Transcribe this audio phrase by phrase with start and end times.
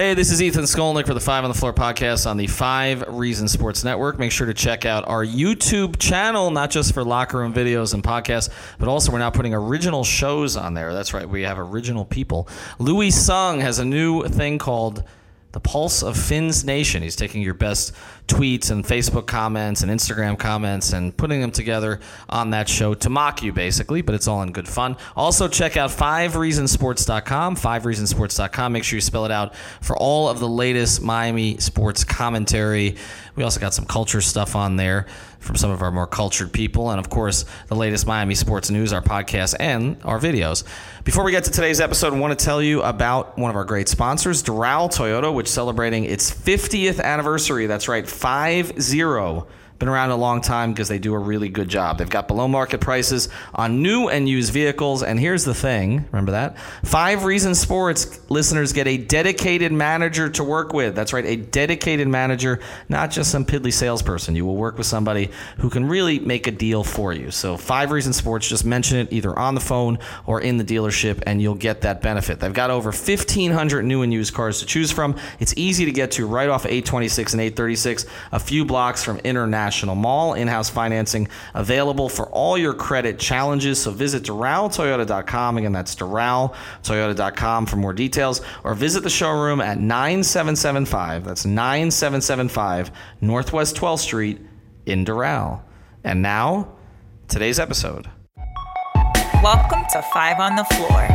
[0.00, 3.04] Hey, this is Ethan Skolnick for the Five on the Floor podcast on the Five
[3.06, 4.18] Reason Sports Network.
[4.18, 8.02] Make sure to check out our YouTube channel, not just for locker room videos and
[8.02, 8.48] podcasts,
[8.78, 10.94] but also we're now putting original shows on there.
[10.94, 12.48] That's right, we have original people.
[12.78, 15.04] Louis Sung has a new thing called
[15.52, 17.02] the Pulse of Fins Nation.
[17.02, 17.92] He's taking your best
[18.28, 23.10] tweets and Facebook comments and Instagram comments and putting them together on that show to
[23.10, 24.96] mock you, basically, but it's all in good fun.
[25.16, 28.72] Also, check out 5reasonsports.com, 5reasonsports.com.
[28.72, 32.96] Make sure you spell it out for all of the latest Miami sports commentary.
[33.34, 35.06] We also got some culture stuff on there
[35.40, 38.92] from some of our more cultured people, and of course, the latest Miami sports news,
[38.92, 40.64] our podcast, and our videos.
[41.02, 43.64] Before we get to today's episode, I want to tell you about one of our
[43.64, 47.66] great sponsors, Doral Toyota, which is celebrating its 50th anniversary.
[47.66, 49.46] That's right, 5 0
[49.80, 51.96] been around a long time because they do a really good job.
[51.96, 55.02] They've got below market prices on new and used vehicles.
[55.02, 56.58] And here's the thing remember that?
[56.84, 60.94] Five Reasons Sports listeners get a dedicated manager to work with.
[60.94, 64.36] That's right, a dedicated manager, not just some piddly salesperson.
[64.36, 67.30] You will work with somebody who can really make a deal for you.
[67.30, 71.22] So, Five Reasons Sports, just mention it either on the phone or in the dealership,
[71.26, 72.38] and you'll get that benefit.
[72.38, 75.16] They've got over 1,500 new and used cars to choose from.
[75.38, 79.69] It's easy to get to right off 826 and 836, a few blocks from International.
[79.72, 80.34] Mall.
[80.34, 83.80] In house financing available for all your credit challenges.
[83.80, 85.58] So visit DoralToyota.com.
[85.58, 88.40] Again, that's DoralToyota.com for more details.
[88.64, 91.24] Or visit the showroom at 9775.
[91.24, 94.40] That's 9775 Northwest 12th Street
[94.86, 95.62] in Doral.
[96.04, 96.72] And now,
[97.28, 98.08] today's episode.
[99.42, 101.08] Welcome to Five on the Floor,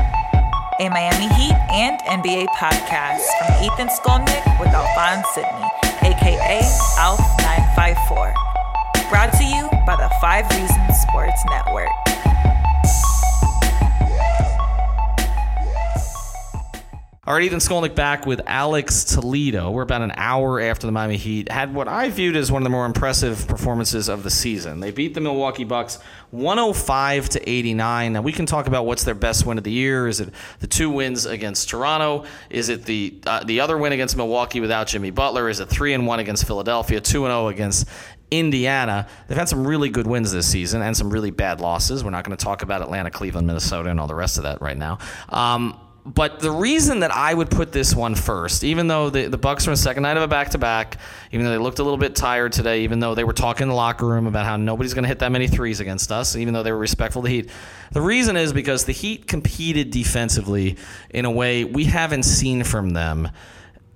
[0.80, 5.70] a Miami Heat and NBA podcast from Ethan Skolnick with Alphonse Sidney,
[6.02, 6.62] aka
[6.98, 8.45] Alf954.
[9.10, 11.90] Brought to you by the Five Reasons Sports Network.
[17.28, 19.72] All right, Ethan Skolnick back with Alex Toledo.
[19.72, 22.64] We're about an hour after the Miami Heat had what I viewed as one of
[22.66, 24.80] the more impressive performances of the season.
[24.80, 25.98] They beat the Milwaukee Bucks
[26.30, 28.14] 105 to 89.
[28.14, 30.08] Now we can talk about what's their best win of the year.
[30.08, 30.30] Is it
[30.60, 32.26] the two wins against Toronto?
[32.52, 35.50] Is it the uh, the other win against Milwaukee without Jimmy Butler?
[35.50, 37.88] Is it three and one against Philadelphia, two and zero against
[38.32, 39.08] Indiana.
[39.28, 42.04] They've had some really good wins this season and some really bad losses.
[42.04, 44.62] We're not going to talk about Atlanta, Cleveland, Minnesota, and all the rest of that
[44.62, 45.00] right now.
[45.30, 49.40] Um, but the reason that I would put this one first, even though the, the
[49.40, 51.00] Bucks are on second night of a back to back,
[51.32, 53.70] even though they looked a little bit tired today, even though they were talking in
[53.70, 56.54] the locker room about how nobody's going to hit that many threes against us, even
[56.54, 57.50] though they were respectful to the Heat,
[57.92, 60.78] the reason is because the Heat competed defensively
[61.10, 63.28] in a way we haven't seen from them,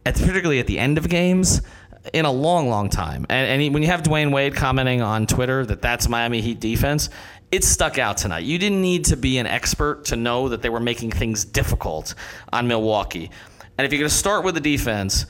[0.04, 1.62] at, particularly at the end of games
[2.14, 3.26] in a long, long time.
[3.30, 6.60] And, and he, when you have Dwyane Wade commenting on Twitter that that's Miami Heat
[6.60, 7.10] defense,
[7.52, 8.44] it stuck out tonight.
[8.44, 12.14] You didn't need to be an expert to know that they were making things difficult
[12.54, 13.32] on Milwaukee.
[13.78, 15.26] And if you're going to start with the defense,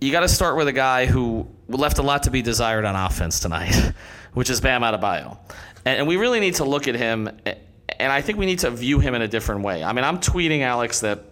[0.00, 2.94] you got to start with a guy who left a lot to be desired on
[2.94, 3.74] offense tonight,
[4.34, 5.38] which is Bam Adebayo.
[5.84, 8.70] And, and we really need to look at him, and I think we need to
[8.70, 9.82] view him in a different way.
[9.82, 11.24] I mean, I'm tweeting Alex that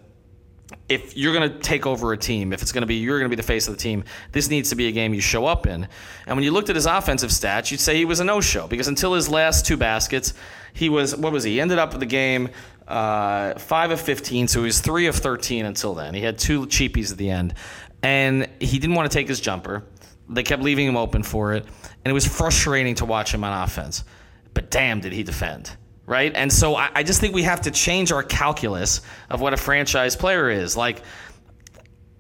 [0.89, 3.31] if you're going to take over a team, if it's going to be you're going
[3.31, 5.47] to be the face of the team, this needs to be a game you show
[5.47, 5.89] up in.
[6.27, 8.89] And when you looked at his offensive stats, you'd say he was a no-show because
[8.89, 10.35] until his last two baskets,
[10.73, 11.53] he was what was he?
[11.53, 12.51] he ended up with the game
[12.87, 16.15] uh, five of 15, so he was three of 13 until then.
[16.15, 17.55] He had two cheapies at the end,
[18.03, 19.85] and he didn't want to take his jumper.
[20.29, 23.63] They kept leaving him open for it, and it was frustrating to watch him on
[23.63, 24.05] offense.
[24.53, 25.77] But damn, did he defend!
[26.07, 26.33] Right?
[26.35, 29.57] And so I, I, just think we have to change our calculus of what a
[29.57, 30.77] franchise player is.
[30.77, 31.03] Like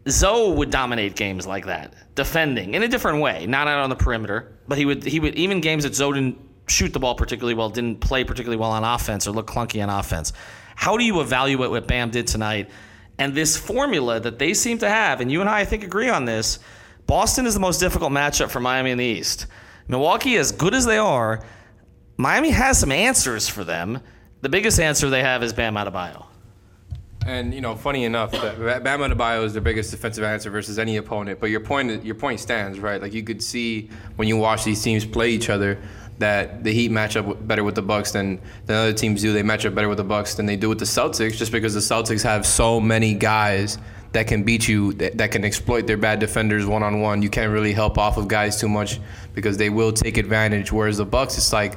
[0.09, 3.97] Zo would dominate games like that, defending in a different way, not out on the
[3.97, 7.55] perimeter, but he would he would even games that Zo didn't shoot the ball particularly
[7.55, 10.33] well, didn't play particularly well on offense or look clunky on offense.
[10.77, 12.71] How do you evaluate what Bam did tonight?
[13.19, 16.09] And this formula that they seem to have, and you and I, I think, agree
[16.09, 16.59] on this.
[17.07, 19.47] Boston is the most difficult matchup for Miami in the East.
[19.89, 21.45] Milwaukee, as good as they are,
[22.17, 24.01] Miami has some answers for them.
[24.41, 26.27] The biggest answer they have is Bam Adebayo.
[27.27, 31.41] And you know, funny enough, Bam Adebayo is the biggest defensive answer versus any opponent.
[31.41, 33.01] But your point, your point stands, right?
[33.01, 35.79] Like you could see when you watch these teams play each other
[36.19, 39.33] that the Heat match up better with the Bucks than, than other teams do.
[39.33, 41.75] They match up better with the Bucks than they do with the Celtics, just because
[41.75, 43.79] the Celtics have so many guys
[44.13, 47.21] that can beat you, that, that can exploit their bad defenders one on one.
[47.21, 49.01] You can't really help off of guys too much
[49.35, 50.71] because they will take advantage.
[50.71, 51.75] Whereas the Bucks, it's like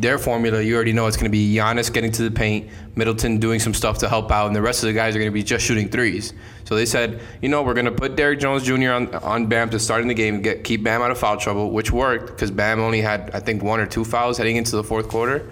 [0.00, 3.38] their formula, you already know it's going to be Giannis getting to the paint, Middleton
[3.38, 5.34] doing some stuff to help out, and the rest of the guys are going to
[5.34, 6.32] be just shooting threes.
[6.64, 8.92] So they said, you know, we're going to put Derrick Jones Jr.
[8.92, 11.70] on on Bam to start in the game, get keep Bam out of foul trouble,
[11.70, 14.84] which worked because Bam only had I think one or two fouls heading into the
[14.84, 15.50] fourth quarter.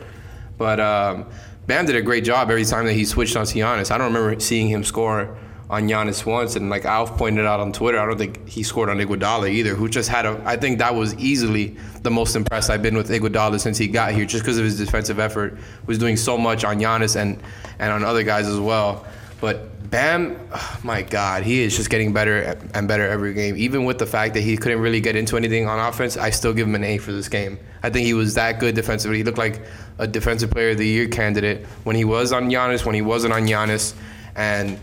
[0.58, 1.26] But um,
[1.66, 3.90] Bam did a great job every time that he switched on Giannis.
[3.90, 5.37] I don't remember seeing him score
[5.68, 8.88] on Giannis once, and like Alf pointed out on Twitter, I don't think he scored
[8.88, 10.40] on Iguodala either, who just had a.
[10.44, 14.12] I think that was easily the most impressed I've been with Iguodala since he got
[14.12, 15.58] here, just because of his defensive effort.
[15.86, 17.42] Was doing so much on Giannis and
[17.78, 19.06] and on other guys as well.
[19.40, 23.56] But Bam, oh my God, he is just getting better and better every game.
[23.56, 26.52] Even with the fact that he couldn't really get into anything on offense, I still
[26.52, 27.58] give him an A for this game.
[27.82, 29.19] I think he was that good defensively.
[29.19, 29.62] He looked like
[29.98, 33.32] a defensive player of the year candidate when he was on Giannis, when he wasn't
[33.32, 33.94] on Giannis,
[34.34, 34.78] and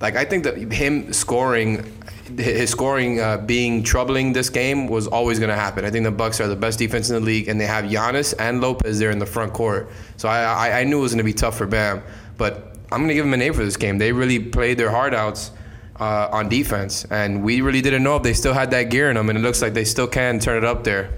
[0.00, 1.92] like I think that him scoring,
[2.36, 5.84] his scoring uh, being troubling this game was always going to happen.
[5.84, 8.34] I think the Bucks are the best defense in the league, and they have Giannis
[8.38, 9.90] and Lopez there in the front court.
[10.16, 12.02] So I, I, I knew it was going to be tough for Bam,
[12.38, 13.98] but I'm going to give him an A for this game.
[13.98, 15.52] They really played their heart outs.
[15.98, 19.16] Uh, on defense, and we really didn't know if they still had that gear in
[19.16, 21.10] them, and it looks like they still can turn it up there.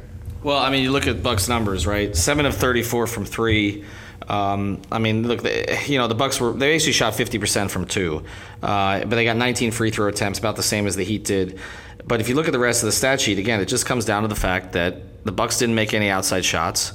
[0.43, 2.17] Well, I mean, you look at Bucks numbers, right?
[2.17, 3.85] Seven of 34 from three.
[4.29, 7.87] Um, I mean, look, they, you know, the Bucks were they basically shot 50% from
[7.87, 8.25] two,
[8.63, 11.59] uh, but they got 19 free throw attempts, about the same as the Heat did.
[12.05, 14.05] But if you look at the rest of the stat sheet, again, it just comes
[14.05, 16.93] down to the fact that the Bucks didn't make any outside shots,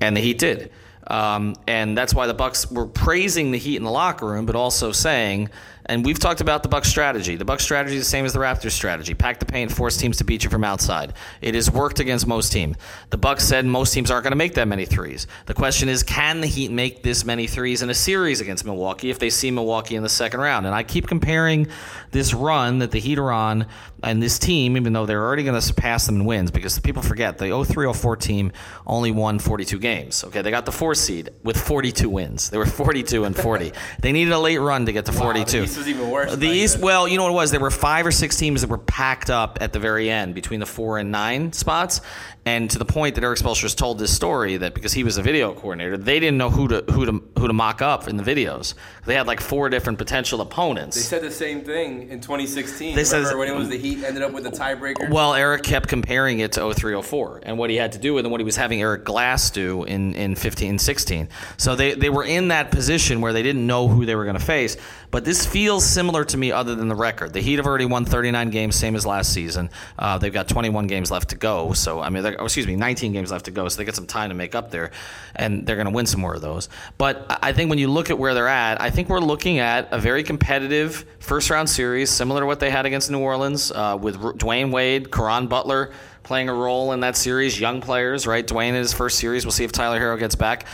[0.00, 0.70] and the Heat did.
[1.06, 4.56] Um, and that's why the Bucks were praising the Heat in the locker room, but
[4.56, 5.50] also saying
[5.86, 7.36] and we've talked about the Bucks strategy.
[7.36, 9.12] The Bucks strategy is the same as the Raptors strategy.
[9.12, 11.12] Pack the paint, force teams to beat you from outside.
[11.42, 12.76] It has worked against most teams.
[13.10, 15.26] The Bucks said most teams aren't going to make that many threes.
[15.44, 19.10] The question is, can the Heat make this many threes in a series against Milwaukee
[19.10, 20.64] if they see Milwaukee in the second round?
[20.64, 21.66] And I keep comparing
[22.12, 23.66] this run that the Heat are on
[24.02, 27.02] and this team, even though they're already going to surpass them in wins, because people
[27.02, 28.52] forget the 03-04 team
[28.86, 30.24] only won 42 games.
[30.24, 32.50] Okay, they got the four seed with 42 wins.
[32.50, 33.72] They were 42 and 40.
[34.00, 36.34] they needed a late run to get to wow, 42 was even worse.
[36.34, 37.50] The East, well, you know what it was?
[37.50, 40.60] There were five or six teams that were packed up at the very end between
[40.60, 42.00] the four and nine spots,
[42.46, 45.22] and to the point that Erik Spoelstra told this story that because he was a
[45.22, 48.22] video coordinator, they didn't know who to who to who to mock up in the
[48.22, 48.74] videos.
[49.06, 50.96] They had like four different potential opponents.
[50.96, 52.94] They said the same thing in 2016.
[52.94, 55.10] They Remember said when it was the Heat ended up with a tiebreaker.
[55.10, 58.32] Well, Erik kept comparing it to 0304 and what he had to do with and
[58.32, 61.28] what he was having Eric Glass do in in 15 16.
[61.56, 64.38] So they they were in that position where they didn't know who they were going
[64.38, 64.76] to face.
[65.10, 67.32] But this feels similar to me, other than the record.
[67.32, 69.70] The Heat have already won 39 games, same as last season.
[69.96, 71.72] Uh, they've got 21 games left to go.
[71.72, 73.68] So I mean, oh, excuse me, 19 games left to go.
[73.68, 74.90] So they get some time to make up there,
[75.36, 76.68] and they're going to win some more of those.
[76.98, 79.88] But I think when you look at where they're at, I think we're looking at
[79.92, 83.96] a very competitive first round series, similar to what they had against New Orleans, uh,
[84.00, 85.92] with Dwyane Wade, Caron Butler
[86.24, 87.58] playing a role in that series.
[87.60, 88.44] Young players, right?
[88.44, 89.44] Dwyane in his first series.
[89.44, 90.66] We'll see if Tyler Herro gets back.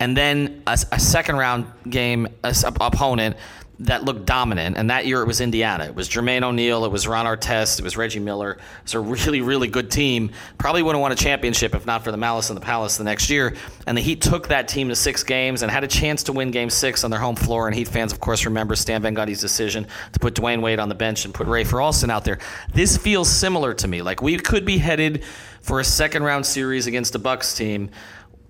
[0.00, 3.36] And then a, a second round game a, a opponent
[3.80, 4.76] that looked dominant.
[4.76, 5.84] And that year it was Indiana.
[5.84, 6.84] It was Jermaine O'Neal.
[6.84, 7.78] It was Ron Artest.
[7.78, 8.52] It was Reggie Miller.
[8.52, 10.30] It was a really, really good team.
[10.58, 13.04] Probably would have won a championship if not for the Malice in the Palace the
[13.04, 13.54] next year.
[13.86, 16.50] And the Heat took that team to six games and had a chance to win
[16.50, 17.68] game six on their home floor.
[17.68, 20.88] And Heat fans, of course, remember Stan Van Gundy's decision to put Dwyane Wade on
[20.88, 22.38] the bench and put Rafer Alston out there.
[22.74, 24.02] This feels similar to me.
[24.02, 25.22] Like we could be headed
[25.60, 27.90] for a second round series against a Bucks team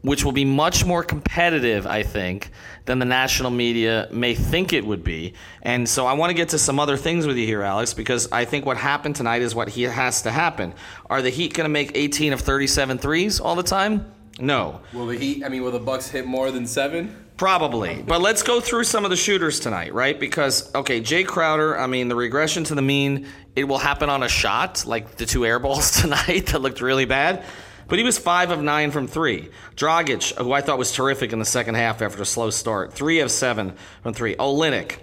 [0.03, 2.51] which will be much more competitive, I think,
[2.85, 5.35] than the national media may think it would be.
[5.63, 8.31] And so I want to get to some other things with you here, Alex, because
[8.31, 10.73] I think what happened tonight is what he has to happen.
[11.11, 14.13] Are the Heat going to make 18 of 37 threes all the time?
[14.41, 14.81] No.
[14.93, 15.45] Will the Heat?
[15.45, 17.25] I mean, will the Bucks hit more than seven?
[17.37, 18.03] Probably.
[18.03, 20.19] But let's go through some of the shooters tonight, right?
[20.19, 24.25] Because, okay, Jay Crowder, I mean, the regression to the mean, it will happen on
[24.25, 27.45] a shot, like the two air balls tonight that looked really bad.
[27.89, 29.49] But he was five of nine from three.
[29.75, 33.21] Dragic, who I thought was terrific in the second half after a slow start, three
[33.21, 34.37] of seven from three.
[34.37, 34.99] Olynyk,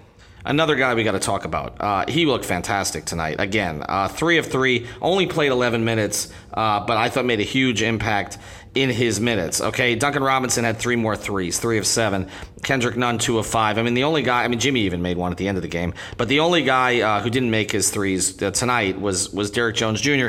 [0.45, 1.81] another guy we got to talk about.
[1.81, 3.37] Uh, he looked fantastic tonight.
[3.39, 7.43] Again, uh, three of three, only played 11 minutes, uh, but I thought made a
[7.43, 8.37] huge impact
[8.75, 9.61] in his minutes.
[9.61, 12.29] Okay, Duncan Robinson had three more threes, three of seven.
[12.61, 13.77] Kendrick Nunn, two of five.
[13.77, 14.43] I mean, the only guy.
[14.43, 16.61] I mean, Jimmy even made one at the end of the game, but the only
[16.61, 20.27] guy uh, who didn't make his threes uh, tonight was was Derrick Jones Jr.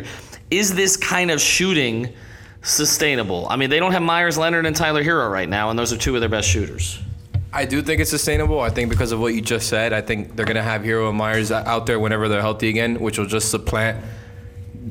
[0.50, 2.14] Is this kind of shooting?
[2.66, 3.46] Sustainable.
[3.49, 5.96] I mean, they don't have Meyers Leonard and Tyler Herro right now, and those are
[5.96, 6.99] two of their best shooters.
[7.52, 8.58] I do think it's sustainable.
[8.58, 11.08] I think because of what you just said, I think they're going to have Herro
[11.08, 14.04] and Meyers out there whenever they're healthy again, which will just supplant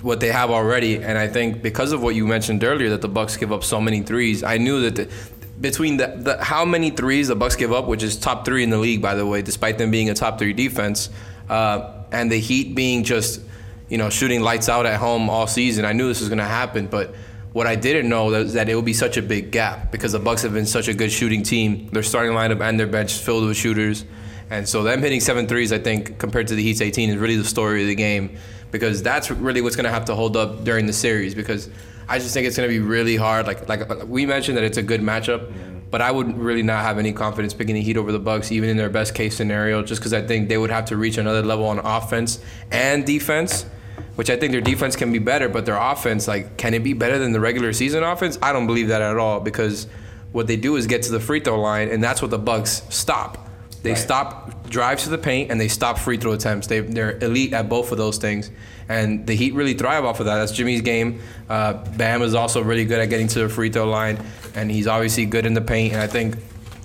[0.03, 1.03] what they have already.
[1.03, 3.81] And I think because of what you mentioned earlier, that the Bucks give up so
[3.81, 5.13] many threes, I knew that the,
[5.59, 8.69] between the, the how many threes the Bucks give up, which is top three in
[8.69, 11.09] the league, by the way, despite them being a top three defense,
[11.49, 13.41] uh, and the Heat being just
[13.89, 16.45] you know shooting lights out at home all season, I knew this was going to
[16.45, 17.13] happen, but
[17.55, 20.19] what I didn't know was that it would be such a big gap because the
[20.19, 21.87] Bucks have been such a good shooting team.
[21.87, 24.03] Their starting lineup and their bench filled with shooters.
[24.49, 27.37] And so them hitting seven threes, I think, compared to the Heat's 18 is really
[27.37, 28.35] the story of the game
[28.71, 31.69] because that's really what's going to have to hold up during the series because
[32.09, 33.47] I just think it's going to be really hard.
[33.47, 35.49] Like like we mentioned that it's a good matchup,
[35.89, 38.67] but I would really not have any confidence picking the Heat over the Bucks even
[38.67, 41.41] in their best case scenario just because I think they would have to reach another
[41.41, 43.65] level on offense and defense
[44.15, 46.93] which I think their defense can be better, but their offense, like, can it be
[46.93, 48.37] better than the regular season offense?
[48.41, 49.87] I don't believe that at all because
[50.31, 52.83] what they do is get to the free throw line, and that's what the Bucks
[52.89, 53.49] stop.
[53.83, 53.99] They right.
[53.99, 56.65] stop drives to the paint and they stop free throw attempts.
[56.65, 58.49] They, they're elite at both of those things,
[58.89, 60.37] and the Heat really thrive off of that.
[60.37, 61.21] That's Jimmy's game.
[61.49, 64.17] Uh, Bam is also really good at getting to the free throw line,
[64.55, 65.93] and he's obviously good in the paint.
[65.93, 66.35] And I think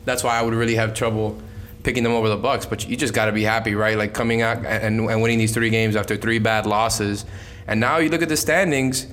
[0.04, 1.40] that's why I would really have trouble
[1.82, 3.96] picking them over the Bucks, but you just got to be happy, right?
[3.96, 7.24] Like coming out and, and winning these three games after three bad losses,
[7.66, 9.06] and now you look at the standings.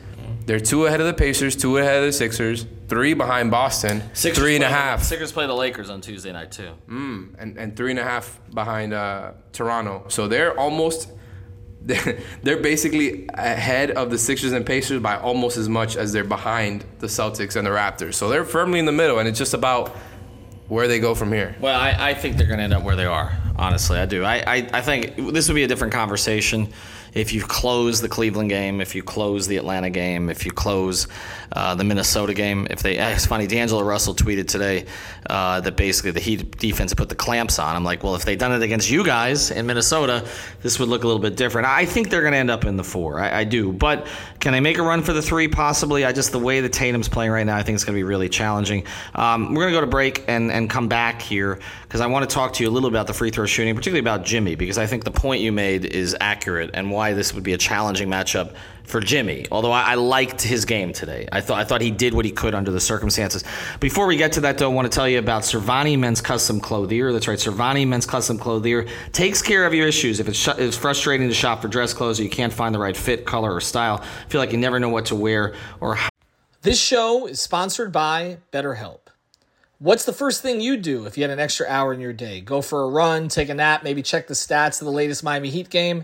[0.45, 4.41] They're two ahead of the Pacers, two ahead of the Sixers, three behind Boston, Sixers
[4.41, 5.03] three and a half.
[5.03, 6.71] Sixers play the Lakers on Tuesday night too.
[6.87, 10.05] Mm, and and three and a half behind uh, Toronto.
[10.07, 11.11] So they're almost.
[12.43, 16.83] They're basically ahead of the Sixers and Pacers by almost as much as they're behind
[16.99, 18.15] the Celtics and the Raptors.
[18.15, 19.95] So they're firmly in the middle, and it's just about
[20.67, 21.55] where they go from here.
[21.59, 23.35] Well, I, I think they're going to end up where they are.
[23.55, 24.23] Honestly, I do.
[24.23, 26.71] I, I, I think this would be a different conversation
[27.13, 31.07] if you close the Cleveland game, if you close the Atlanta game, if you close
[31.51, 34.85] uh, the Minnesota game, if they, it's funny, D'Angelo Russell tweeted today
[35.29, 37.75] uh, that basically the Heat defense put the clamps on.
[37.75, 40.27] I'm like, well, if they'd done it against you guys in Minnesota,
[40.61, 41.67] this would look a little bit different.
[41.67, 43.19] I think they're going to end up in the four.
[43.19, 43.71] I, I, do.
[43.71, 44.07] But
[44.39, 45.47] can they make a run for the three?
[45.47, 46.05] Possibly.
[46.05, 48.03] I just, the way the Tatum's playing right now, I think it's going to be
[48.03, 48.85] really challenging.
[49.15, 52.29] Um, we're going to go to break and, and come back here because I want
[52.29, 54.77] to talk to you a little about the free throw shooting, particularly about Jimmy, because
[54.77, 58.09] I think the point you made is accurate and why this would be a challenging
[58.09, 59.45] matchup for Jimmy.
[59.51, 62.31] Although I, I, liked his game today, I thought I thought he did what he
[62.31, 63.43] could under the circumstances.
[63.79, 66.59] Before we get to that, though, I want to tell you about Sirvanti Men's Custom
[66.59, 67.13] Clothier.
[67.13, 70.19] That's right, Sirvanti Men's Custom Clothier takes care of your issues.
[70.19, 72.79] If it's, sh- it's frustrating to shop for dress clothes or you can't find the
[72.79, 75.95] right fit, color, or style, feel like you never know what to wear or.
[75.95, 76.09] How-
[76.63, 78.99] this show is sponsored by BetterHelp.
[79.79, 82.41] What's the first thing you do if you had an extra hour in your day?
[82.41, 85.51] Go for a run, take a nap, maybe check the stats of the latest Miami
[85.51, 86.03] Heat game?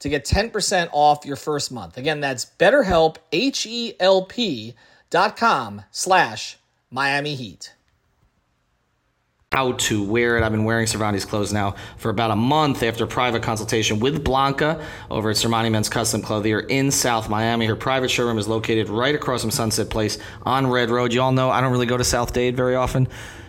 [0.00, 1.96] to get 10% off your first month.
[1.98, 4.74] Again, that's betterhelp, H-E-L-P
[5.10, 6.58] dot com slash
[6.90, 7.74] Miami Heat.
[9.52, 10.44] how to wear it.
[10.44, 14.22] I've been wearing Sirvanti clothes now for about a month after a private consultation with
[14.22, 17.64] Blanca over at Sirvanti Men's Custom Clothier in South Miami.
[17.66, 21.12] Her private showroom is located right across from Sunset Place on Red Road.
[21.14, 23.08] You all know I don't really go to South Dade very often.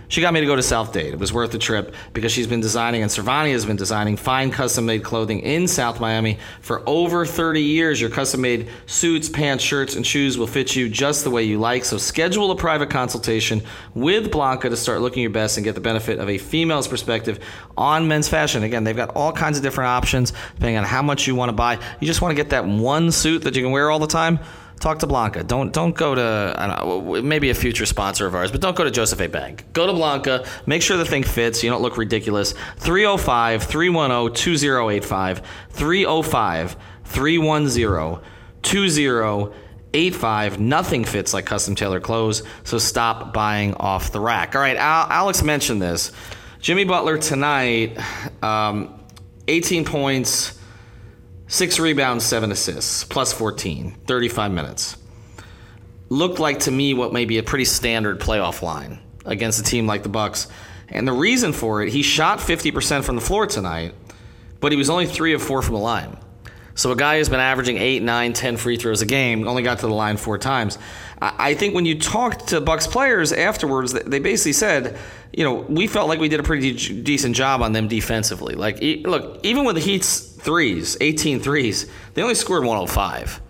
[0.09, 1.13] She got me to go to South Dade.
[1.13, 4.49] It was worth the trip because she's been designing and Sirvanti has been designing fine
[4.49, 8.01] custom made clothing in South Miami for over 30 years.
[8.01, 11.59] Your custom made suits, pants, shirts, and shoes will fit you just the way you
[11.59, 11.85] like.
[11.85, 13.61] So schedule a private consultation
[13.93, 17.39] with Blanca to start looking your best and get the benefit of a female's perspective
[17.77, 18.63] on men's fashion.
[18.63, 21.53] Again, they've got all kinds of different options depending on how much you want to
[21.53, 21.77] buy.
[21.99, 24.39] You just want to get that one suit that you can wear all the time
[24.79, 25.43] talk to Blanca.
[25.43, 28.91] Don't don't go to know, maybe a future sponsor of ours, but don't go to
[28.91, 29.27] Joseph A.
[29.27, 29.65] Bank.
[29.74, 30.45] Go to Blanca.
[30.65, 31.63] Make sure the thing fits.
[31.63, 32.53] You don't look ridiculous.
[32.77, 35.41] 305 310 2085.
[35.71, 38.24] 305 310
[38.62, 40.59] 2085.
[40.59, 44.55] Nothing fits like custom tailored clothes, so stop buying off the rack.
[44.55, 46.12] All right, Al- Alex mentioned this.
[46.62, 47.98] Jimmy Butler tonight,
[48.43, 49.00] um,
[49.48, 50.58] 18 points.
[51.51, 54.97] Six rebounds, seven assists, plus 14, 35 minutes.
[56.07, 59.87] Looked like to me what may be a pretty standard playoff line against a team
[59.87, 60.47] like the Bucks.
[60.89, 63.95] And the reason for it, he shot 50% from the floor tonight,
[64.59, 66.19] but he was only three of four from the line.
[66.75, 69.79] So a guy who's been averaging eight, nine, ten free throws a game only got
[69.79, 70.77] to the line four times.
[71.19, 74.99] I think when you talked to Bucks players afterwards, they basically said,
[75.33, 78.53] you know, we felt like we did a pretty decent job on them defensively.
[78.53, 83.41] Like, look, even with the Heat's threes, 18 threes, they only scored 105.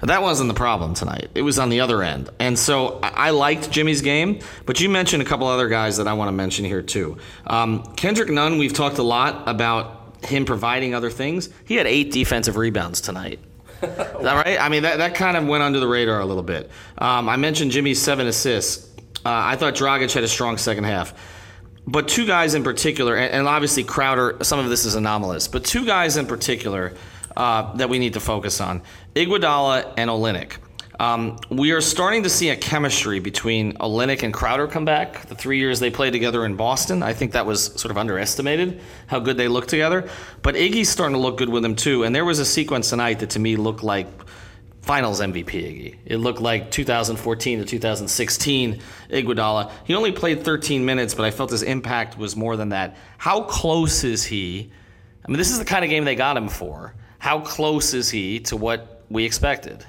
[0.00, 1.30] That wasn't the problem tonight.
[1.34, 2.28] It was on the other end.
[2.38, 6.12] And so I liked Jimmy's game, but you mentioned a couple other guys that I
[6.12, 7.16] want to mention here too.
[7.46, 11.48] Um, Kendrick Nunn, we've talked a lot about him providing other things.
[11.64, 13.40] He had eight defensive rebounds tonight.
[13.82, 14.60] Is that right?
[14.60, 16.70] I mean, that, that kind of went under the radar a little bit.
[16.98, 18.90] Um, I mentioned Jimmy's seven assists.
[19.24, 21.14] Uh, I thought Dragic had a strong second half.
[21.86, 25.84] But two guys in particular, and obviously Crowder, some of this is anomalous, but two
[25.84, 26.94] guys in particular
[27.36, 28.82] uh, that we need to focus on
[29.14, 30.56] Iguodala and Olynyk.
[30.98, 35.26] Um, we are starting to see a chemistry between Olynyk and Crowder come back.
[35.26, 38.80] The three years they played together in Boston, I think that was sort of underestimated
[39.08, 40.08] how good they looked together.
[40.42, 42.04] But Iggy's starting to look good with him too.
[42.04, 44.06] And there was a sequence tonight that to me looked like
[44.84, 45.96] Finals MVP Iggy.
[46.04, 49.72] It looked like 2014 to 2016 Iguodala.
[49.84, 52.94] He only played 13 minutes, but I felt his impact was more than that.
[53.16, 54.70] How close is he?
[55.24, 56.92] I mean, this is the kind of game they got him for.
[57.18, 59.86] How close is he to what we expected?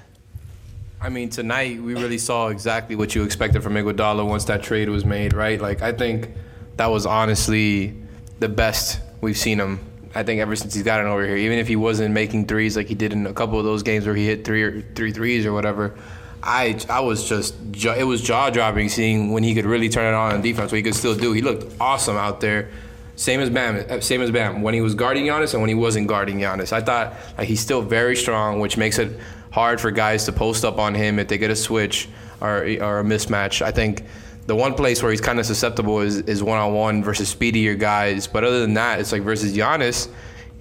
[0.98, 4.88] I mean, tonight we really saw exactly what you expected from Iguodala once that trade
[4.88, 5.60] was made, right?
[5.60, 6.30] Like, I think
[6.78, 7.94] that was honestly
[8.38, 9.78] the best we've seen him
[10.16, 12.86] I think ever since he's gotten over here, even if he wasn't making threes like
[12.86, 15.44] he did in a couple of those games where he hit three or three threes
[15.44, 15.94] or whatever,
[16.42, 20.16] I I was just it was jaw dropping seeing when he could really turn it
[20.16, 20.72] on in defense.
[20.72, 21.32] What he could still do.
[21.32, 22.70] He looked awesome out there.
[23.16, 24.62] Same as Bam, uh, same as Bam.
[24.62, 27.60] When he was guarding Giannis and when he wasn't guarding Giannis, I thought like he's
[27.60, 29.18] still very strong, which makes it
[29.50, 32.08] hard for guys to post up on him if they get a switch
[32.40, 33.60] or or a mismatch.
[33.60, 34.04] I think
[34.46, 37.74] the one place where he's kind of susceptible is is one on one versus speedier
[37.74, 38.26] guys.
[38.26, 40.08] But other than that, it's like versus Giannis.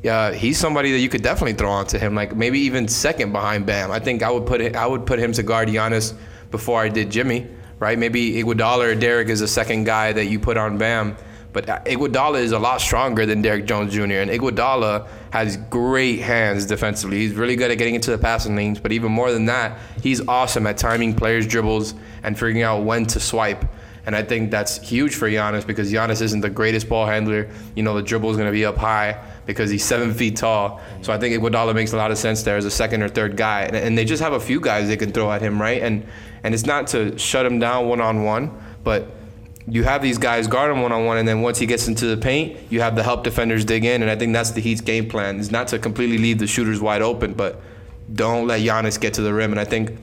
[0.04, 3.66] Yeah, he's somebody that you could definitely throw onto him, like maybe even second behind
[3.66, 3.92] Bam.
[3.92, 6.14] I think I would put it, I would put him to guard Giannis
[6.52, 7.48] before I did Jimmy,
[7.80, 7.98] right?
[7.98, 11.18] Maybe Iguodala or Derrick is a second guy that you put on Bam.
[11.56, 14.02] But Iguodala is a lot stronger than Derrick Jones Jr.
[14.02, 17.20] and Iguodala has great hands defensively.
[17.20, 20.20] He's really good at getting into the passing lanes, but even more than that, he's
[20.28, 23.64] awesome at timing players' dribbles and figuring out when to swipe.
[24.06, 27.50] And I think that's huge for Giannis because Giannis isn't the greatest ball handler.
[27.74, 30.82] You know, the dribble is going to be up high because he's seven feet tall.
[31.04, 33.38] So I think Iguodala makes a lot of sense there as a second or third
[33.38, 33.62] guy.
[33.62, 35.82] And, and they just have a few guys they can throw at him, right?
[35.82, 36.06] And
[36.44, 38.52] and it's not to shut him down one on one,
[38.84, 39.15] but
[39.68, 42.06] you have these guys guard him one on one, and then once he gets into
[42.06, 44.02] the paint, you have the help defenders dig in.
[44.02, 46.80] And I think that's the Heat's game plan: is not to completely leave the shooters
[46.80, 47.62] wide open, but
[48.14, 49.52] don't let Giannis get to the rim.
[49.52, 49.98] And I think,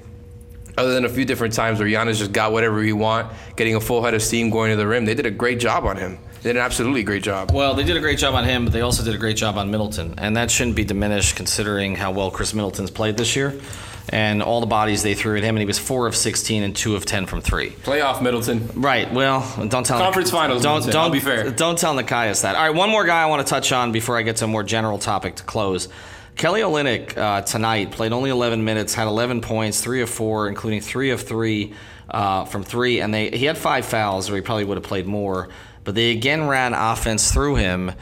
[0.77, 3.81] other than a few different times where Giannis just got whatever he want, getting a
[3.81, 6.19] full head of steam going to the rim, they did a great job on him.
[6.43, 7.53] They did an absolutely great job.
[7.53, 9.57] Well, they did a great job on him, but they also did a great job
[9.57, 13.61] on Middleton, and that shouldn't be diminished considering how well Chris Middleton's played this year
[14.09, 16.75] and all the bodies they threw at him, and he was four of sixteen and
[16.75, 17.71] two of ten from three.
[17.71, 18.69] Playoff Middleton.
[18.75, 19.13] Right.
[19.13, 20.63] Well, don't tell conference him, finals.
[20.63, 20.93] Don't Middleton.
[20.93, 21.51] don't I'll be fair.
[21.51, 22.57] Don't tell Nekias that.
[22.57, 22.75] All right.
[22.75, 24.99] One more guy I want to touch on before I get to a more general
[24.99, 25.89] topic to close.
[26.37, 30.81] Kelly Olynyk uh, tonight played only 11 minutes, had 11 points, three of four, including
[30.81, 31.75] three of three
[32.11, 35.07] uh, from three, and they he had five fouls, or he probably would have played
[35.07, 35.49] more.
[35.85, 37.93] But they again ran offense through him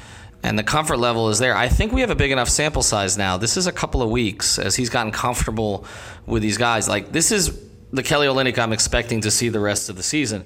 [0.43, 1.57] and the comfort level is there.
[1.57, 3.37] I think we have a big enough sample size now.
[3.37, 5.85] This is a couple of weeks as he's gotten comfortable
[6.27, 6.89] with these guys.
[6.89, 7.61] Like this is
[7.93, 10.45] the Kelly Olynyk I'm expecting to see the rest of the season.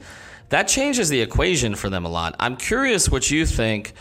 [0.49, 2.35] that changes the equation for them a lot.
[2.41, 3.93] I'm curious what you think.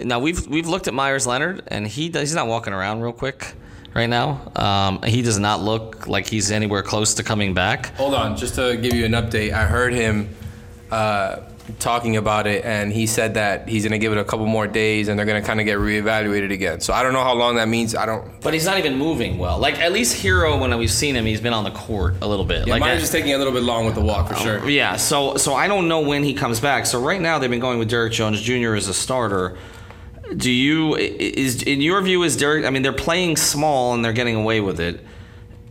[0.00, 3.54] Now we've we've looked at Meyers Leonard, and he he's not walking around real quick
[3.94, 4.50] right now.
[4.56, 7.94] Um, he does not look like he's anywhere close to coming back.
[7.96, 10.34] Hold on, just to give you an update, I heard him
[10.90, 11.36] uh,
[11.78, 15.08] talking about it, and he said that he's gonna give it a couple more days,
[15.08, 16.80] and they're gonna kind of get reevaluated again.
[16.80, 17.94] So I don't know how long that means.
[17.94, 18.40] I don't.
[18.40, 19.58] But he's not even moving well.
[19.58, 22.44] Like at least Herro, when we've seen him, he's been on the court a little
[22.44, 22.66] bit.
[22.66, 24.68] Yeah, like mine's just taking a little bit long with the walk for sure.
[24.68, 26.86] Yeah, so so I don't know when he comes back.
[26.86, 28.74] So right now they've been going with Derrick Jones Jr.
[28.74, 29.56] as a starter.
[30.36, 32.64] Do you is in your view is Derrick?
[32.64, 35.04] I mean, they're playing small and they're getting away with it.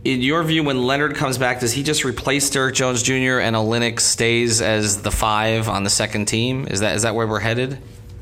[0.04, 3.40] In your view, when Leonard comes back, does he just replace Derrick Jones Jr.
[3.40, 6.68] and Olynyk stays as the five on the second team?
[6.68, 7.78] Is that is that where we're headed?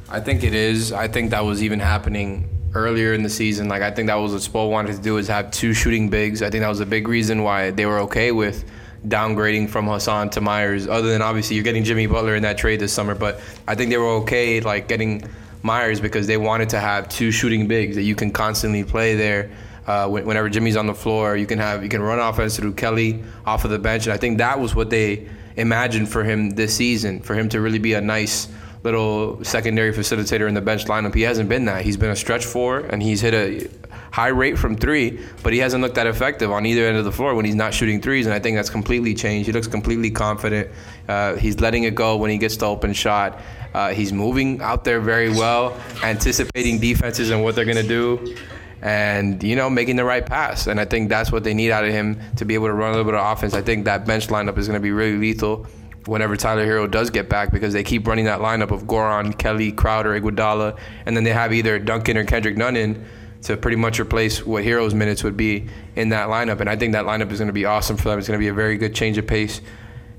[0.08, 0.94] I think it is.
[0.94, 3.68] I think that was even happening earlier in the season.
[3.68, 6.44] Like I think that was what Spo wanted to do is have two shooting bigs.
[6.44, 8.64] I think that was a big reason why they were okay with
[9.08, 10.88] downgrading from Hassan to Meyers.
[10.88, 13.90] Other than obviously you're getting Jimmy Butler in that trade this summer, but I think
[13.90, 15.28] they were okay like getting
[15.64, 19.50] Meyers because they wanted to have two shooting bigs that you can constantly play there.
[19.88, 23.24] Uh, whenever Jimmy's on the floor, you can have you can run offense through Kelly
[23.46, 26.76] off of the bench, and I think that was what they imagined for him this
[26.76, 28.48] season, for him to really be a nice
[28.84, 31.14] little secondary facilitator in the bench lineup.
[31.14, 31.84] He hasn't been that.
[31.84, 33.70] He's been a stretch four, and he's hit a
[34.12, 37.12] high rate from three, but he hasn't looked that effective on either end of the
[37.12, 38.26] floor when he's not shooting threes.
[38.26, 39.48] And I think that's completely changed.
[39.48, 40.70] He looks completely confident.
[41.08, 43.40] Uh, he's letting it go when he gets the open shot.
[43.74, 48.36] Uh, he's moving out there very well, anticipating defenses and what they're going to do.
[48.82, 51.86] And you know, making the right pass, and I think that's what they need out
[51.86, 53.54] of him to be able to run a little bit of offense.
[53.54, 55.68] I think that bench lineup is going to be really lethal
[56.06, 59.72] whenever Tyler Herro does get back because they keep running that lineup of Goran, Kelly,
[59.72, 63.06] Crowder, Iguodala, and then they have either Duncan or Kendrick Nunn in
[63.44, 66.60] to pretty much replace what Herro's minutes would be in that lineup.
[66.60, 68.20] And I think that lineup is going to be awesome for them.
[68.20, 69.62] It's going to be a very good change of pace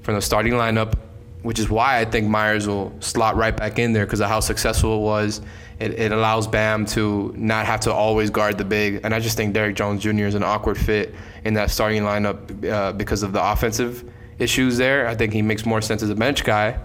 [0.03, 0.98] from the starting lineup,
[1.42, 4.40] which is why I think Meyers will slot right back in there because of how
[4.40, 5.40] successful it was.
[5.81, 9.00] It, it allows Bam to not have to always guard the big.
[9.02, 10.24] And I just think Derrick Jones Jr.
[10.24, 15.09] is an awkward fit in that starting lineup uh, because of the offensive issues there.
[15.09, 16.78] I think he makes more sense as a bench guy.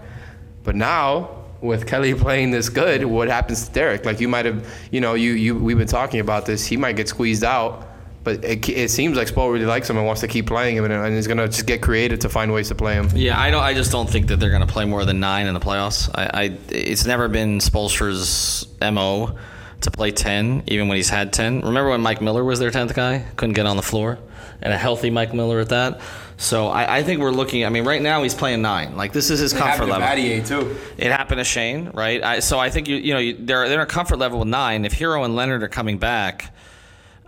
[0.64, 4.04] But now, with Kelly playing this good, what happens to Derrick?
[4.04, 6.66] Like you might have, you know, you, you we've been talking about this.
[6.66, 7.87] He might get squeezed out,
[8.28, 10.84] but it, it seems like Spo really likes him and wants to keep playing him,
[10.84, 13.08] and, and is gonna just get creative to find ways to play him.
[13.14, 13.62] Yeah, I don't.
[13.62, 16.10] I just don't think that they're going to play more than nine in the playoffs.
[16.14, 19.38] I, I it's never been Spoelstra's mo
[19.80, 21.62] to play ten, even when he's had ten.
[21.62, 24.18] Remember when Mike Miller was their tenth guy, couldn't get on the floor,
[24.60, 26.02] and a healthy Mike Miller at that.
[26.36, 27.64] So I, I think we're looking.
[27.64, 28.94] I mean, right now he's playing nine.
[28.94, 30.02] Like this is his comfort level.
[30.44, 30.76] too.
[30.98, 32.22] It happened to Shane, right?
[32.22, 34.48] I, so I think you you know you, they're they're in a comfort level with
[34.48, 34.84] nine.
[34.84, 36.52] If Herro and Leonard are coming back,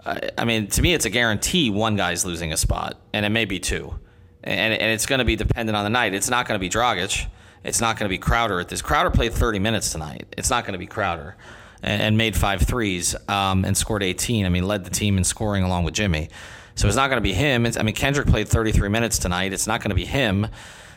[0.05, 3.45] I, mean to me it's a guarantee one guy's losing a spot, and it may
[3.45, 3.95] be two,
[4.43, 6.15] and and it's going to be dependent on the night.
[6.15, 7.27] It's not going to be Dragic.
[7.63, 8.81] It's not going to be Crowder at this.
[8.81, 10.35] Crowder played 30 minutes tonight.
[10.39, 11.37] It's not going to be Crowder,
[11.83, 14.47] and, and made five threes um, and scored 18.
[14.47, 16.31] I mean, led the team in scoring along with Jimmy.
[16.75, 17.67] So it's not going to be him.
[17.67, 19.53] It's, I mean, Kendrick played 33 minutes tonight.
[19.53, 20.47] It's not going to be him.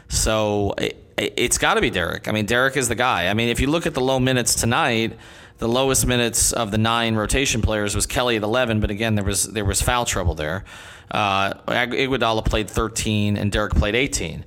[0.07, 2.27] So it, it, it's got to be Derrick.
[2.27, 3.27] I mean, Derrick is the guy.
[3.27, 5.17] I mean, if you look at the low minutes tonight,
[5.59, 9.23] the lowest minutes of the nine rotation players was Kelly at 11, but again, there
[9.23, 10.65] was there was foul trouble there.
[11.11, 14.43] Uh, Iguodala played 13 and Derrick played 18.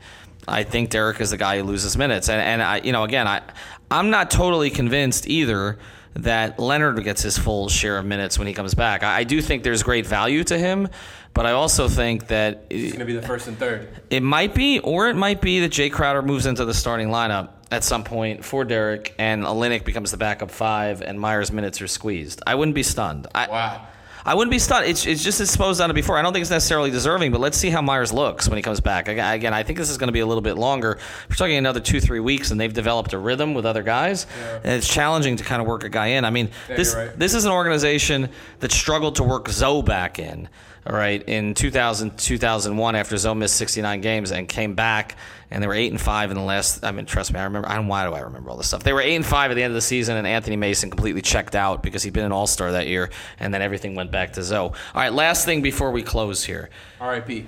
[0.48, 3.26] I think Derrick is the guy who loses minutes, and and I, you know, again,
[3.26, 3.42] I
[3.90, 5.78] I'm not totally convinced either
[6.14, 9.02] that Leonard gets his full share of minutes when he comes back.
[9.02, 10.88] I, I do think there's great value to him,
[11.34, 13.88] but I also think that He's gonna be the first and third.
[14.08, 17.50] it might be, or it might be that Jay Crowder moves into the starting lineup
[17.70, 21.88] at some point for Derrick, and Olynyk becomes the backup five, and Meyers' minutes are
[21.88, 22.42] squeezed.
[22.46, 23.26] I wouldn't be stunned.
[23.34, 23.88] I, Wow.
[24.26, 24.86] I wouldn't be stunned.
[24.86, 26.18] It's, it's just as Spo's done it before.
[26.18, 28.80] I don't think it's necessarily deserving, but let's see how Meyers looks when he comes
[28.80, 29.06] back.
[29.06, 30.98] Again, I think this is going to be a little bit longer.
[31.30, 34.26] We're talking another two, three weeks, and they've developed a rhythm with other guys,
[34.64, 36.24] and it's challenging to kind of work a guy in.
[36.24, 37.16] I mean, this right.
[37.16, 40.48] this is an organization that struggled to work Zo back in.
[40.88, 45.16] All right, in 2000, 2001, after Zo missed 69 games and came back,
[45.50, 46.84] and they were eight and five in the last.
[46.84, 47.68] I mean, trust me, I remember.
[47.68, 47.88] I don't.
[47.88, 48.84] Why do I remember all this stuff?
[48.84, 51.22] They were eight and five at the end of the season, and Anthony Mason completely
[51.22, 54.34] checked out because he'd been an All Star that year, and then everything went back
[54.34, 54.66] to Zo.
[54.66, 56.70] All right, last thing before we close here.
[57.00, 57.46] R.I.P.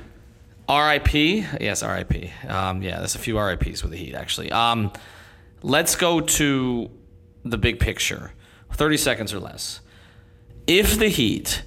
[0.69, 1.47] R.I.P.
[1.61, 2.33] Yes, R.I.P.
[2.49, 4.51] Um, yeah, there's a few R.I.P.s with the Heat actually.
[4.51, 4.93] Um,
[5.63, 6.91] let's go to
[7.45, 8.33] the big picture.
[8.73, 9.81] Thirty seconds or less.
[10.67, 11.63] If the Heat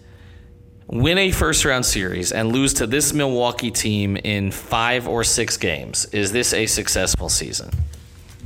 [0.91, 5.57] win a first round series and lose to this Milwaukee team in five or six
[5.57, 7.71] games, is this a successful season?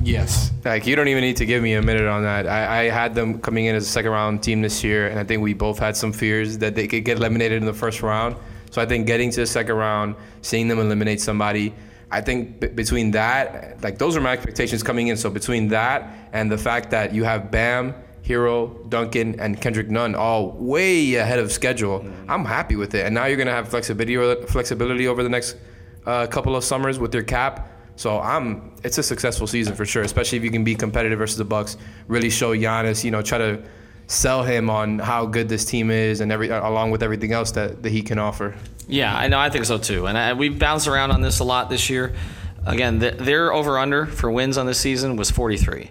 [0.00, 0.52] Yes.
[0.64, 2.46] Like you don't even need to give me a minute on that.
[2.46, 5.24] I, I had them coming in as a second round team this year, and I
[5.24, 8.36] think we both had some fears that they could get eliminated in the first round.
[8.70, 11.74] So I think getting to the second round, seeing them eliminate somebody
[12.10, 15.16] I think b- between that, like those are my expectations coming in.
[15.16, 17.94] So between that and the fact that you have Bam,
[18.26, 23.06] Herro, Duncan, and Kendrick Nunn all way ahead of schedule, I'm happy with it.
[23.06, 25.56] And now you're gonna have flexibility flexibility over the next
[26.06, 27.70] uh, couple of summers with your cap.
[27.96, 31.38] So I'm, it's a successful season for sure, especially if you can be competitive versus
[31.38, 31.76] the Bucks.
[32.08, 33.62] Really show Giannis, you know, try to
[34.06, 37.82] sell him on how good this team is and every along with everything else that,
[37.82, 38.54] that he can offer.
[38.86, 39.38] Yeah, I know.
[39.38, 40.06] I think so too.
[40.06, 42.14] And I, we've bounced around on this a lot this year.
[42.64, 45.90] Again, the, their over under for wins on this season was 43.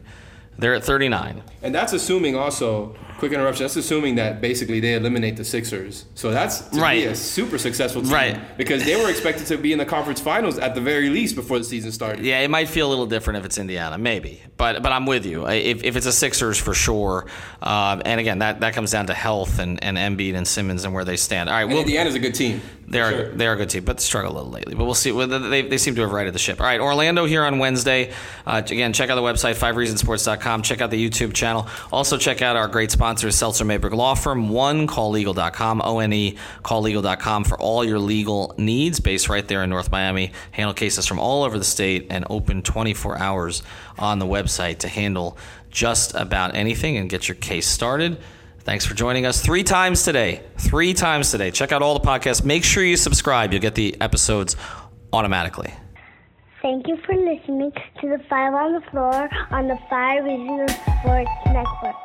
[0.57, 1.43] They're at 39.
[1.63, 6.05] And that's assuming also, quick interruption, that's assuming that basically they eliminate the Sixers.
[6.15, 7.01] So that's to Right.
[7.01, 8.11] be a super successful team.
[8.13, 8.57] Right.
[8.57, 11.57] Because they were expected to be in the conference finals at the very least before
[11.57, 12.23] the season started.
[12.23, 14.41] Yeah, it might feel a little different if it's Indiana, maybe.
[14.57, 15.47] But but I'm with you.
[15.47, 17.25] If, if it's a Sixers for sure,
[17.61, 20.93] uh, and again that, that comes down to health and, and Embiid and Simmons and
[20.93, 21.49] where they stand.
[21.49, 22.61] All right, we'll, Indiana's a good team.
[22.87, 23.29] They're Sure.
[23.31, 24.75] they're a good team, but struggle a little lately.
[24.75, 25.09] But we'll see.
[25.11, 26.59] They, they seem to have righted the ship.
[26.61, 28.11] All right, Orlando here on Wednesday.
[28.45, 30.61] Uh, again, check out the website fivereasonsports.com.
[30.61, 31.67] Check out the YouTube channel.
[31.91, 34.49] Also check out our great sponsors, Seltzer Mayberg Law Firm.
[34.49, 35.81] One calllegal.com.
[35.83, 38.99] O N E calllegal.com for all your legal needs.
[38.99, 40.31] Based right there in North Miami.
[40.51, 43.63] Handle cases from all over the state and open 24 hours
[43.97, 45.37] on the website to handle
[45.71, 48.17] just about anything and get your case started.
[48.65, 50.41] Thanks for joining us three times today.
[50.57, 51.51] Three times today.
[51.51, 52.43] Check out all the podcasts.
[52.43, 53.53] Make sure you subscribe.
[53.53, 54.55] You'll get the episodes
[55.13, 55.71] automatically.
[56.63, 61.29] Thank you for listening to the Five on the Floor on the Five Regional Sports
[61.45, 62.04] Network.